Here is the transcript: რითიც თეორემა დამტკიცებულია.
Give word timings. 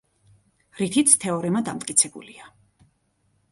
რითიც 0.79 1.13
თეორემა 1.25 1.63
დამტკიცებულია. 1.69 2.51